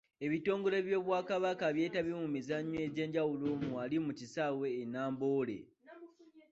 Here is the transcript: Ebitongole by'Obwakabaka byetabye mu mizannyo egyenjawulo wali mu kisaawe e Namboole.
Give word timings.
Ebitongole 0.25 0.77
by'Obwakabaka 0.87 1.65
byetabye 1.75 2.13
mu 2.21 2.27
mizannyo 2.35 2.77
egyenjawulo 2.87 3.49
wali 3.75 3.97
mu 4.05 4.11
kisaawe 4.19 4.67
e 4.81 4.83
Namboole. 4.91 5.57